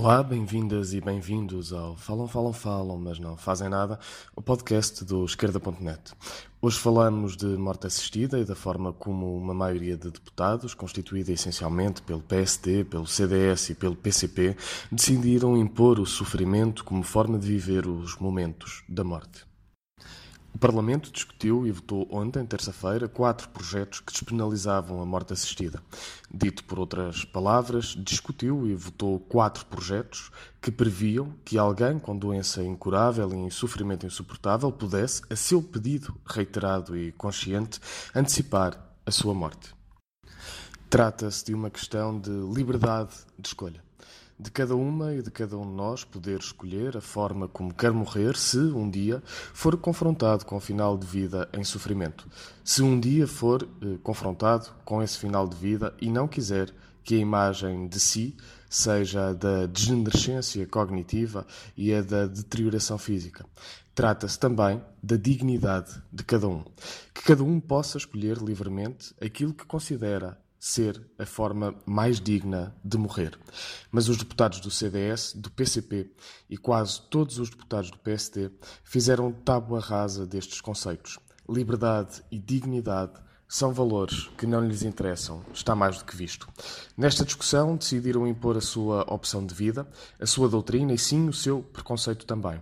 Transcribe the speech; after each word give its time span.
Olá, 0.00 0.22
bem-vindas 0.22 0.94
e 0.94 1.00
bem-vindos 1.00 1.72
ao 1.72 1.96
Falam, 1.96 2.28
Falam, 2.28 2.52
Falam, 2.52 2.96
mas 2.96 3.18
não 3.18 3.36
fazem 3.36 3.68
nada, 3.68 3.98
o 4.36 4.40
podcast 4.40 5.04
do 5.04 5.24
Esquerda.net. 5.24 6.12
Hoje 6.62 6.78
falamos 6.78 7.36
de 7.36 7.46
morte 7.46 7.88
assistida 7.88 8.38
e 8.38 8.44
da 8.44 8.54
forma 8.54 8.92
como 8.92 9.36
uma 9.36 9.52
maioria 9.52 9.96
de 9.96 10.08
deputados, 10.08 10.72
constituída 10.72 11.32
essencialmente 11.32 12.00
pelo 12.02 12.20
PSD, 12.20 12.84
pelo 12.84 13.08
CDS 13.08 13.70
e 13.70 13.74
pelo 13.74 13.96
PCP, 13.96 14.56
decidiram 14.92 15.56
impor 15.56 15.98
o 15.98 16.06
sofrimento 16.06 16.84
como 16.84 17.02
forma 17.02 17.36
de 17.36 17.48
viver 17.48 17.84
os 17.88 18.16
momentos 18.18 18.84
da 18.88 19.02
morte. 19.02 19.47
O 20.54 20.58
Parlamento 20.58 21.12
discutiu 21.12 21.66
e 21.66 21.70
votou 21.70 22.08
ontem, 22.10 22.44
terça-feira, 22.44 23.08
quatro 23.08 23.48
projetos 23.50 24.00
que 24.00 24.12
despenalizavam 24.12 25.00
a 25.00 25.06
morte 25.06 25.32
assistida. 25.32 25.80
Dito 26.32 26.64
por 26.64 26.78
outras 26.78 27.24
palavras, 27.24 27.94
discutiu 27.96 28.66
e 28.66 28.74
votou 28.74 29.20
quatro 29.20 29.66
projetos 29.66 30.30
que 30.60 30.72
previam 30.72 31.32
que 31.44 31.58
alguém 31.58 31.98
com 31.98 32.16
doença 32.16 32.62
incurável 32.62 33.46
e 33.46 33.50
sofrimento 33.50 34.06
insuportável 34.06 34.72
pudesse, 34.72 35.22
a 35.30 35.36
seu 35.36 35.62
pedido 35.62 36.14
reiterado 36.26 36.96
e 36.96 37.12
consciente, 37.12 37.78
antecipar 38.14 38.78
a 39.06 39.10
sua 39.10 39.34
morte. 39.34 39.74
Trata-se 40.90 41.44
de 41.44 41.54
uma 41.54 41.70
questão 41.70 42.18
de 42.18 42.30
liberdade 42.30 43.14
de 43.38 43.48
escolha 43.48 43.87
de 44.38 44.50
cada 44.50 44.76
uma 44.76 45.14
e 45.14 45.22
de 45.22 45.30
cada 45.30 45.58
um 45.58 45.66
de 45.66 45.72
nós 45.74 46.04
poder 46.04 46.38
escolher 46.38 46.96
a 46.96 47.00
forma 47.00 47.48
como 47.48 47.74
quer 47.74 47.92
morrer 47.92 48.36
se 48.36 48.58
um 48.58 48.88
dia 48.88 49.22
for 49.26 49.76
confrontado 49.76 50.44
com 50.44 50.56
o 50.56 50.60
final 50.60 50.96
de 50.96 51.06
vida 51.06 51.48
em 51.52 51.64
sofrimento. 51.64 52.28
Se 52.62 52.82
um 52.82 53.00
dia 53.00 53.26
for 53.26 53.68
eh, 53.82 53.98
confrontado 54.02 54.68
com 54.84 55.02
esse 55.02 55.18
final 55.18 55.48
de 55.48 55.56
vida 55.56 55.92
e 56.00 56.08
não 56.08 56.28
quiser 56.28 56.72
que 57.02 57.14
a 57.16 57.18
imagem 57.18 57.88
de 57.88 57.98
si 57.98 58.36
seja 58.68 59.32
da 59.32 59.66
degenerescência 59.66 60.66
cognitiva 60.66 61.46
e 61.76 61.92
a 61.92 62.02
da 62.02 62.26
deterioração 62.26 62.98
física. 62.98 63.44
Trata-se 63.94 64.38
também 64.38 64.80
da 65.02 65.16
dignidade 65.16 65.90
de 66.12 66.22
cada 66.22 66.46
um. 66.46 66.62
Que 67.12 67.22
cada 67.24 67.42
um 67.42 67.58
possa 67.58 67.98
escolher 67.98 68.36
livremente 68.36 69.14
aquilo 69.20 69.54
que 69.54 69.64
considera 69.64 70.38
ser 70.58 71.00
a 71.18 71.24
forma 71.24 71.74
mais 71.86 72.20
digna 72.20 72.74
de 72.84 72.98
morrer. 72.98 73.38
Mas 73.90 74.08
os 74.08 74.16
deputados 74.16 74.60
do 74.60 74.70
CDS, 74.70 75.32
do 75.34 75.50
PCP 75.50 76.10
e 76.50 76.56
quase 76.56 77.00
todos 77.02 77.38
os 77.38 77.50
deputados 77.50 77.90
do 77.90 77.98
PSD 77.98 78.50
fizeram 78.82 79.32
tábua 79.32 79.80
rasa 79.80 80.26
destes 80.26 80.60
conceitos. 80.60 81.18
Liberdade 81.48 82.22
e 82.30 82.38
dignidade 82.38 83.12
são 83.48 83.72
valores 83.72 84.28
que 84.36 84.46
não 84.46 84.66
lhes 84.66 84.82
interessam, 84.82 85.42
está 85.54 85.74
mais 85.74 85.98
do 85.98 86.04
que 86.04 86.14
visto. 86.14 86.46
Nesta 86.96 87.24
discussão, 87.24 87.76
decidiram 87.76 88.26
impor 88.26 88.58
a 88.58 88.60
sua 88.60 89.02
opção 89.12 89.44
de 89.46 89.54
vida, 89.54 89.88
a 90.20 90.26
sua 90.26 90.48
doutrina 90.48 90.92
e 90.92 90.98
sim 90.98 91.28
o 91.28 91.32
seu 91.32 91.62
preconceito 91.62 92.26
também. 92.26 92.60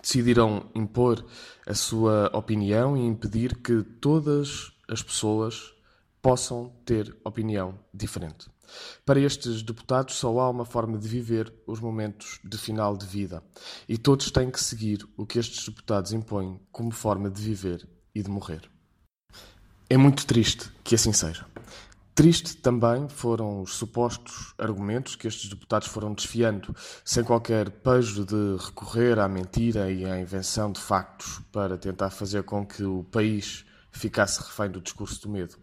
Decidiram 0.00 0.70
impor 0.74 1.24
a 1.66 1.74
sua 1.74 2.30
opinião 2.32 2.96
e 2.96 3.00
impedir 3.00 3.56
que 3.56 3.82
todas 3.82 4.72
as 4.88 5.02
pessoas 5.02 5.75
possam 6.26 6.72
ter 6.84 7.16
opinião 7.24 7.78
diferente. 7.94 8.48
Para 9.04 9.20
estes 9.20 9.62
deputados, 9.62 10.16
só 10.16 10.40
há 10.40 10.50
uma 10.50 10.64
forma 10.64 10.98
de 10.98 11.06
viver 11.06 11.54
os 11.68 11.78
momentos 11.78 12.40
de 12.42 12.58
final 12.58 12.96
de 12.96 13.06
vida 13.06 13.44
e 13.88 13.96
todos 13.96 14.32
têm 14.32 14.50
que 14.50 14.60
seguir 14.60 15.08
o 15.16 15.24
que 15.24 15.38
estes 15.38 15.68
deputados 15.68 16.12
impõem 16.12 16.58
como 16.72 16.90
forma 16.90 17.30
de 17.30 17.40
viver 17.40 17.88
e 18.12 18.24
de 18.24 18.28
morrer. 18.28 18.68
É 19.88 19.96
muito 19.96 20.26
triste 20.26 20.68
que 20.82 20.96
assim 20.96 21.12
seja. 21.12 21.46
Triste 22.12 22.56
também 22.56 23.08
foram 23.08 23.62
os 23.62 23.74
supostos 23.74 24.52
argumentos 24.58 25.14
que 25.14 25.28
estes 25.28 25.48
deputados 25.48 25.86
foram 25.86 26.12
desfiando, 26.12 26.74
sem 27.04 27.22
qualquer 27.22 27.70
pejo 27.70 28.24
de 28.24 28.64
recorrer 28.64 29.20
à 29.20 29.28
mentira 29.28 29.92
e 29.92 30.04
à 30.04 30.18
invenção 30.18 30.72
de 30.72 30.80
factos 30.80 31.40
para 31.52 31.78
tentar 31.78 32.10
fazer 32.10 32.42
com 32.42 32.66
que 32.66 32.82
o 32.82 33.04
país 33.04 33.64
ficasse 33.96 34.40
refém 34.40 34.70
do 34.70 34.80
discurso 34.80 35.22
do 35.22 35.28
medo. 35.28 35.56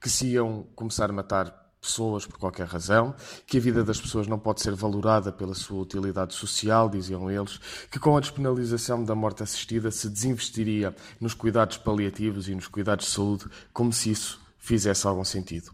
Que 0.00 0.08
se 0.08 0.28
iam 0.28 0.66
começar 0.74 1.10
a 1.10 1.12
matar 1.12 1.60
pessoas 1.80 2.26
por 2.26 2.38
qualquer 2.38 2.66
razão, 2.66 3.14
que 3.46 3.56
a 3.56 3.60
vida 3.60 3.82
das 3.82 4.00
pessoas 4.00 4.26
não 4.26 4.38
pode 4.38 4.60
ser 4.60 4.74
valorada 4.74 5.32
pela 5.32 5.54
sua 5.54 5.80
utilidade 5.80 6.34
social, 6.34 6.88
diziam 6.88 7.30
eles, 7.30 7.58
que 7.90 7.98
com 7.98 8.16
a 8.16 8.20
despenalização 8.20 9.02
da 9.02 9.14
morte 9.14 9.42
assistida 9.42 9.90
se 9.90 10.08
desinvestiria 10.08 10.94
nos 11.18 11.32
cuidados 11.32 11.78
paliativos 11.78 12.48
e 12.48 12.54
nos 12.54 12.68
cuidados 12.68 13.06
de 13.06 13.12
saúde, 13.12 13.46
como 13.72 13.92
se 13.92 14.10
isso 14.10 14.40
fizesse 14.58 15.06
algum 15.06 15.24
sentido. 15.24 15.72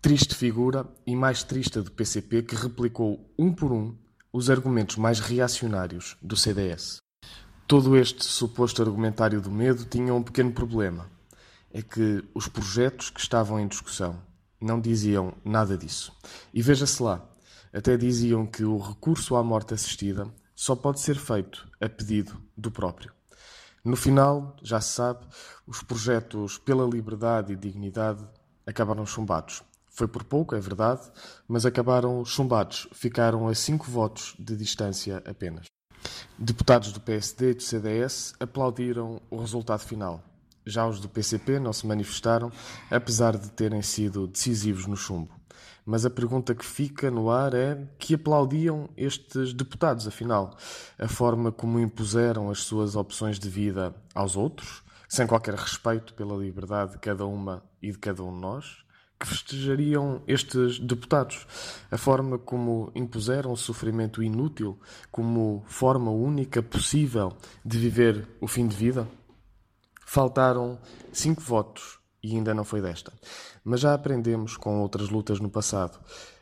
Triste 0.00 0.34
figura 0.34 0.86
e 1.06 1.14
mais 1.14 1.42
triste 1.42 1.80
do 1.80 1.90
PCP 1.90 2.42
que 2.42 2.54
replicou 2.54 3.28
um 3.38 3.52
por 3.52 3.72
um 3.72 3.94
os 4.32 4.48
argumentos 4.48 4.96
mais 4.96 5.18
reacionários 5.18 6.16
do 6.22 6.36
CDS. 6.36 6.98
Todo 7.66 7.96
este 7.96 8.24
suposto 8.24 8.80
argumentário 8.80 9.40
do 9.40 9.50
medo 9.50 9.84
tinha 9.84 10.14
um 10.14 10.22
pequeno 10.22 10.52
problema 10.52 11.19
é 11.72 11.82
que 11.82 12.24
os 12.34 12.48
projetos 12.48 13.10
que 13.10 13.20
estavam 13.20 13.60
em 13.60 13.68
discussão 13.68 14.20
não 14.60 14.80
diziam 14.80 15.34
nada 15.44 15.76
disso. 15.76 16.12
E 16.52 16.60
veja-se 16.60 17.02
lá, 17.02 17.24
até 17.72 17.96
diziam 17.96 18.46
que 18.46 18.64
o 18.64 18.78
recurso 18.78 19.36
à 19.36 19.42
morte 19.42 19.74
assistida 19.74 20.26
só 20.54 20.76
pode 20.76 21.00
ser 21.00 21.16
feito 21.16 21.68
a 21.80 21.88
pedido 21.88 22.40
do 22.56 22.70
próprio. 22.70 23.12
No 23.82 23.96
final, 23.96 24.54
já 24.62 24.80
se 24.80 24.92
sabe, 24.92 25.26
os 25.66 25.82
projetos 25.82 26.58
pela 26.58 26.86
liberdade 26.86 27.54
e 27.54 27.56
dignidade 27.56 28.22
acabaram 28.66 29.06
chumbados. 29.06 29.62
Foi 29.88 30.06
por 30.06 30.22
pouco, 30.24 30.54
é 30.54 30.60
verdade, 30.60 31.10
mas 31.48 31.64
acabaram 31.64 32.24
chumbados. 32.24 32.88
Ficaram 32.92 33.48
a 33.48 33.54
cinco 33.54 33.90
votos 33.90 34.34
de 34.38 34.54
distância 34.56 35.22
apenas. 35.26 35.66
Deputados 36.38 36.92
do 36.92 37.00
PSD 37.00 37.50
e 37.50 37.54
do 37.54 37.62
CDS 37.62 38.34
aplaudiram 38.38 39.20
o 39.30 39.38
resultado 39.38 39.80
final. 39.80 40.22
Já 40.70 40.86
os 40.86 41.00
do 41.00 41.08
PCP 41.08 41.58
não 41.58 41.72
se 41.72 41.86
manifestaram, 41.86 42.50
apesar 42.90 43.36
de 43.36 43.50
terem 43.50 43.82
sido 43.82 44.26
decisivos 44.26 44.86
no 44.86 44.96
chumbo. 44.96 45.40
Mas 45.84 46.06
a 46.06 46.10
pergunta 46.10 46.54
que 46.54 46.64
fica 46.64 47.10
no 47.10 47.30
ar 47.30 47.54
é 47.54 47.86
que 47.98 48.14
aplaudiam 48.14 48.88
estes 48.96 49.52
deputados, 49.52 50.06
afinal, 50.06 50.56
a 50.98 51.08
forma 51.08 51.50
como 51.50 51.80
impuseram 51.80 52.50
as 52.50 52.60
suas 52.60 52.96
opções 52.96 53.38
de 53.38 53.48
vida 53.48 53.94
aos 54.14 54.36
outros, 54.36 54.82
sem 55.08 55.26
qualquer 55.26 55.54
respeito 55.54 56.14
pela 56.14 56.36
liberdade 56.36 56.92
de 56.92 56.98
cada 56.98 57.26
uma 57.26 57.62
e 57.82 57.90
de 57.90 57.98
cada 57.98 58.22
um 58.22 58.32
de 58.32 58.40
nós, 58.40 58.84
que 59.18 59.26
festejariam 59.26 60.22
estes 60.26 60.78
deputados, 60.78 61.46
a 61.90 61.98
forma 61.98 62.38
como 62.38 62.90
impuseram 62.94 63.52
o 63.52 63.56
sofrimento 63.56 64.22
inútil 64.22 64.78
como 65.10 65.62
forma 65.66 66.10
única 66.10 66.62
possível 66.62 67.36
de 67.64 67.78
viver 67.78 68.26
o 68.40 68.46
fim 68.46 68.66
de 68.66 68.74
vida? 68.74 69.06
Faltaram 70.12 70.76
cinco 71.12 71.40
votos 71.40 72.00
e 72.20 72.34
ainda 72.34 72.52
não 72.52 72.64
foi 72.64 72.80
desta. 72.80 73.12
Mas 73.62 73.78
já 73.78 73.94
aprendemos 73.94 74.56
com 74.56 74.80
outras 74.80 75.08
lutas 75.08 75.38
no 75.38 75.48
passado. 75.48 76.00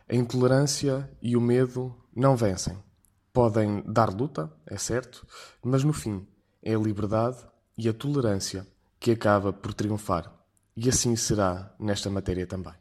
A 0.09 0.15
intolerância 0.15 1.07
e 1.21 1.37
o 1.37 1.41
medo 1.43 1.95
não 2.17 2.35
vencem. 2.35 2.83
Podem 3.31 3.83
dar 3.87 4.09
luta, 4.09 4.51
é 4.67 4.79
certo, 4.79 5.27
mas 5.63 5.85
no 5.85 5.93
fim 5.93 6.27
é 6.63 6.75
a 6.75 6.79
liberdade 6.79 7.37
e 7.77 7.91
a 7.91 7.93
tolerância 7.93 8.67
que 8.99 9.11
acaba 9.11 9.53
por 9.53 9.75
triunfar. 9.75 10.33
E 10.75 10.89
assim 10.89 11.15
será 11.15 11.71
nesta 11.79 12.09
matéria 12.09 12.47
também. 12.47 12.73